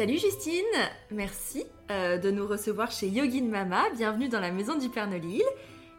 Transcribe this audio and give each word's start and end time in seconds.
Salut 0.00 0.16
Justine, 0.16 0.64
merci 1.10 1.62
euh, 1.90 2.16
de 2.16 2.30
nous 2.30 2.46
recevoir 2.46 2.90
chez 2.90 3.06
Yogin 3.06 3.44
Mama. 3.44 3.82
Bienvenue 3.94 4.30
dans 4.30 4.40
la 4.40 4.50
maison 4.50 4.78
du 4.78 4.88
Père 4.88 5.06
Nolil. 5.06 5.42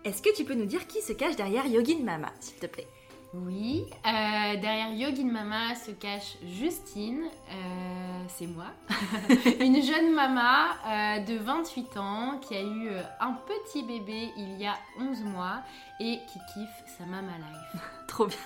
Est-ce 0.04 0.24
que 0.24 0.36
tu 0.36 0.44
peux 0.44 0.56
nous 0.56 0.66
dire 0.66 0.88
qui 0.88 1.04
se 1.04 1.14
cache 1.14 1.36
derrière 1.36 1.68
Yogin 1.68 2.00
Mama, 2.04 2.30
s'il 2.40 2.58
te 2.58 2.66
plaît? 2.66 2.88
Oui, 3.36 3.86
euh, 4.08 4.60
derrière 4.60 4.92
Yogin 4.92 5.32
Mama 5.32 5.76
se 5.76 5.92
cache 5.92 6.36
Justine, 6.44 7.26
euh, 7.52 8.24
c'est 8.28 8.48
moi, 8.48 8.66
une 9.60 9.84
jeune 9.84 10.16
mama 10.16 11.20
de 11.20 11.38
28 11.38 11.98
ans 11.98 12.40
qui 12.42 12.56
a 12.56 12.64
eu 12.64 12.90
un 13.20 13.34
petit 13.46 13.84
bébé 13.84 14.32
il 14.36 14.60
y 14.60 14.66
a 14.66 14.78
11 15.00 15.26
mois 15.26 15.62
et 16.00 16.18
qui 16.28 16.40
kiffe 16.56 16.98
sa 16.98 17.06
mama 17.06 17.34
life. 17.38 17.82
Trop 18.08 18.26
bien, 18.26 18.40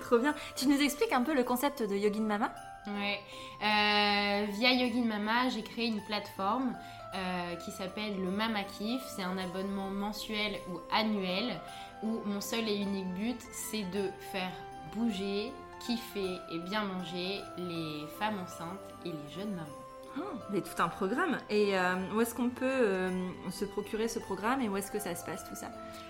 trop 0.00 0.18
bien. 0.18 0.34
Tu 0.56 0.66
nous 0.66 0.80
expliques 0.80 1.12
un 1.12 1.22
peu 1.22 1.32
le 1.34 1.44
concept 1.44 1.82
de 1.82 1.94
Yogin 1.94 2.22
Mama? 2.22 2.50
Euh, 2.86 4.46
via 4.50 4.72
Yogin 4.72 5.04
Mama, 5.04 5.48
j'ai 5.48 5.62
créé 5.62 5.86
une 5.86 6.02
plateforme 6.02 6.74
euh, 7.14 7.56
qui 7.56 7.70
s'appelle 7.70 8.16
le 8.20 8.30
Mama. 8.30 8.60
C'est 9.06 9.22
un 9.22 9.38
abonnement 9.38 9.90
mensuel 9.90 10.60
ou 10.70 10.80
annuel 10.92 11.60
où 12.02 12.20
mon 12.24 12.40
seul 12.40 12.68
et 12.68 12.76
unique 12.76 13.12
but, 13.14 13.40
c'est 13.52 13.84
de 13.90 14.10
faire 14.32 14.52
bouger, 14.94 15.52
kiffer 15.80 16.38
et 16.52 16.58
bien 16.60 16.84
manger 16.84 17.40
les 17.56 18.06
femmes 18.18 18.38
enceintes 18.40 18.94
et 19.04 19.10
les 19.10 19.34
jeunes 19.34 19.50
mamans. 19.50 19.87
Oh, 20.18 20.38
mais 20.50 20.60
tout 20.60 20.82
un 20.82 20.88
programme. 20.88 21.38
Et 21.48 21.78
euh, 21.78 21.94
où 22.14 22.20
est-ce 22.20 22.34
qu'on 22.34 22.50
peut 22.50 23.10
se 23.50 23.64
procurer 23.64 24.08
ce 24.08 24.18
programme 24.18 24.60
et 24.60 24.68
où 24.68 24.76
est-ce 24.76 24.90
que 24.90 24.98
ça 24.98 25.14
se 25.14 25.24
passe 25.24 25.48
tout 25.48 25.54
ça? 25.54 25.68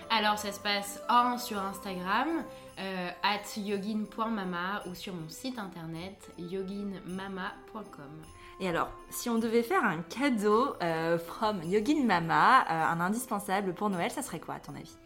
Alors 0.09 0.39
ça 0.39 0.51
se 0.51 0.59
passe 0.59 1.01
en 1.07 1.37
sur 1.37 1.59
Instagram, 1.59 2.43
euh, 2.79 3.09
at 3.21 3.59
yogin.mama 3.59 4.81
ou 4.87 4.95
sur 4.95 5.13
mon 5.13 5.29
site 5.29 5.59
internet 5.59 6.31
yoginmama.com. 6.39 8.23
Et 8.59 8.67
alors, 8.67 8.89
si 9.09 9.29
on 9.29 9.37
devait 9.37 9.61
faire 9.63 9.83
un 9.83 10.01
cadeau 10.01 10.75
euh, 10.81 11.17
from 11.19 11.61
Yogin 11.63 12.03
Mama, 12.05 12.61
euh, 12.61 12.93
un 12.93 12.99
indispensable 12.99 13.73
pour 13.73 13.89
Noël, 13.89 14.11
ça 14.11 14.21
serait 14.21 14.39
quoi 14.39 14.55
à 14.55 14.59
ton 14.59 14.75
avis? 14.75 14.97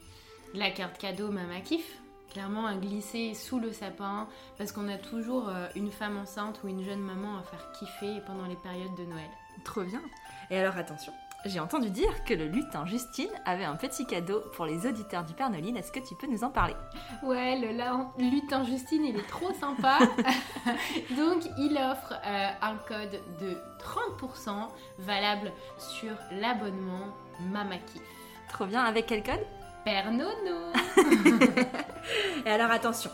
La 0.54 0.72
carte 0.72 0.98
cadeau 0.98 1.30
Mama 1.30 1.60
Kiff 1.62 2.00
clairement 2.34 2.66
à 2.66 2.76
glisser 2.76 3.34
sous 3.34 3.60
le 3.60 3.72
sapin 3.72 4.28
parce 4.58 4.72
qu'on 4.72 4.90
a 4.90 4.98
toujours 4.98 5.50
une 5.76 5.92
femme 5.92 6.18
enceinte 6.18 6.60
ou 6.64 6.68
une 6.68 6.84
jeune 6.84 7.02
maman 7.02 7.38
à 7.38 7.44
faire 7.44 7.72
kiffer 7.74 8.22
pendant 8.26 8.46
les 8.46 8.56
périodes 8.56 8.96
de 8.96 9.06
Noël. 9.06 9.30
Trop 9.64 9.84
bien. 9.84 10.02
Et 10.50 10.58
alors 10.58 10.76
attention, 10.78 11.14
j'ai 11.46 11.60
entendu 11.60 11.90
dire 11.90 12.24
que 12.24 12.34
le 12.34 12.48
lutin 12.48 12.86
Justine 12.86 13.30
avait 13.46 13.66
un 13.66 13.76
petit 13.76 14.06
cadeau 14.06 14.42
pour 14.56 14.66
les 14.66 14.88
auditeurs 14.88 15.26
du 15.26 15.34
Père 15.34 15.50
Noline. 15.50 15.76
Est-ce 15.76 15.92
que 15.92 16.00
tu 16.00 16.16
peux 16.16 16.28
nous 16.28 16.44
en 16.44 16.50
parler? 16.50 16.76
Ouais, 17.22 17.60
le 17.60 18.30
lutin 18.30 18.64
Justine, 18.64 19.04
il 19.04 19.18
est 19.18 19.28
trop 19.28 19.52
sympa. 19.54 20.00
Donc, 21.18 21.44
il 21.58 21.78
offre 21.78 22.14
euh, 22.26 22.50
un 22.62 22.76
code 22.88 23.20
de 23.42 23.58
30% 23.80 24.70
valable 25.00 25.52
sur 25.78 26.14
l'abonnement 26.32 27.14
Mamakif. 27.52 28.02
Trop 28.50 28.66
bien, 28.66 28.84
avec 28.84 29.08
quel 29.08 29.22
code? 29.22 29.46
Père 29.84 30.12
Nono 30.12 30.72
Et 32.46 32.50
alors 32.50 32.72
attention, 32.72 33.12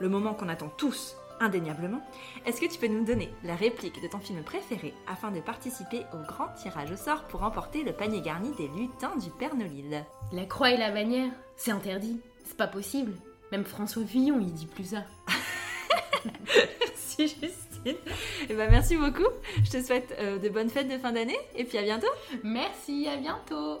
le 0.00 0.08
moment 0.08 0.34
qu'on 0.34 0.48
attend 0.48 0.68
tous 0.76 1.16
indéniablement. 1.40 2.02
Est-ce 2.44 2.60
que 2.60 2.66
tu 2.70 2.78
peux 2.78 2.86
nous 2.86 3.04
donner 3.04 3.32
la 3.44 3.56
réplique 3.56 4.02
de 4.02 4.08
ton 4.08 4.18
film 4.18 4.42
préféré 4.42 4.92
afin 5.08 5.30
de 5.30 5.40
participer 5.40 6.02
au 6.12 6.18
grand 6.26 6.48
tirage 6.48 6.90
au 6.90 6.96
sort 6.96 7.24
pour 7.24 7.40
remporter 7.40 7.82
le 7.82 7.92
panier 7.92 8.20
garni 8.20 8.54
des 8.56 8.68
lutins 8.68 9.16
du 9.16 9.30
Père 9.30 9.54
Nolil? 9.54 10.04
La 10.32 10.44
croix 10.44 10.70
et 10.70 10.76
la 10.76 10.90
bannière, 10.90 11.30
c'est 11.56 11.70
interdit, 11.70 12.20
c'est 12.44 12.58
pas 12.58 12.66
possible. 12.66 13.14
Même 13.52 13.64
François 13.64 14.02
Villon, 14.02 14.38
il 14.40 14.52
dit 14.52 14.66
plus 14.66 14.90
ça. 14.90 15.04
merci 16.80 17.28
Justine. 17.28 17.56
Et 17.86 17.96
eh 18.50 18.54
ben, 18.54 18.70
merci 18.70 18.96
beaucoup. 18.96 19.28
Je 19.64 19.70
te 19.70 19.82
souhaite 19.82 20.14
euh, 20.18 20.38
de 20.38 20.48
bonnes 20.50 20.68
fêtes 20.68 20.88
de 20.88 20.98
fin 20.98 21.12
d'année 21.12 21.38
et 21.56 21.64
puis 21.64 21.78
à 21.78 21.82
bientôt. 21.82 22.10
Merci, 22.44 23.08
à 23.08 23.16
bientôt. 23.16 23.80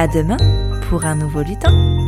À 0.00 0.06
demain 0.06 0.36
pour 0.88 1.04
un 1.04 1.16
nouveau 1.16 1.42
lutin. 1.42 2.07